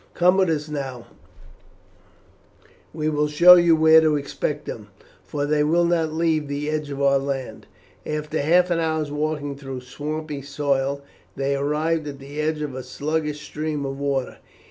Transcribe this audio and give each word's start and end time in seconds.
"Come 0.15 0.37
with 0.37 0.49
us 0.49 0.67
now, 0.67 1.05
we 2.91 3.07
will 3.07 3.27
show 3.27 3.53
you 3.53 3.75
where 3.75 4.01
to 4.01 4.15
expect 4.15 4.65
them, 4.65 4.87
for 5.23 5.45
they 5.45 5.63
will 5.63 5.85
not 5.85 6.11
leave 6.11 6.47
the 6.47 6.71
edge 6.71 6.89
of 6.89 6.99
our 6.99 7.19
land." 7.19 7.67
After 8.03 8.39
half 8.41 8.71
an 8.71 8.79
hour's 8.79 9.11
walking 9.11 9.55
through 9.55 9.77
a 9.77 9.81
swampy 9.81 10.41
soil 10.41 11.03
they 11.35 11.55
arrived 11.55 12.07
at 12.07 12.17
the 12.17 12.41
edge 12.41 12.63
of 12.63 12.73
a 12.73 12.81
sluggish 12.81 13.41
stream 13.45 13.85
of 13.85 13.99
water. 13.99 14.39